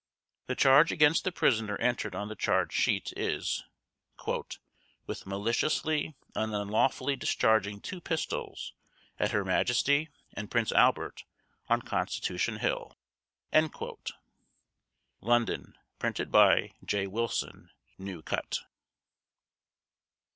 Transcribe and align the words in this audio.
The 0.47 0.55
charge 0.55 0.91
against 0.91 1.25
the 1.25 1.31
prisoner 1.31 1.75
entered 1.77 2.15
on 2.15 2.27
the 2.27 2.35
charge 2.35 2.73
sheet 2.73 3.13
is 3.15 3.63
"With 5.05 5.27
maliciously 5.27 6.15
and 6.33 6.55
unlawfully 6.55 7.15
discharging 7.15 7.79
two 7.81 8.01
pistols 8.01 8.73
at 9.19 9.29
Her 9.29 9.45
Majesty 9.45 10.09
and 10.33 10.49
Prince 10.49 10.71
Albert 10.71 11.23
on 11.69 11.83
Constitution 11.83 12.57
hill." 12.57 12.97
[London: 15.21 15.77
Printed 15.99 16.31
by 16.31 16.71
J. 16.83 17.05
Wilson, 17.05 17.69
New 17.99 18.23
Cut. 18.23 18.57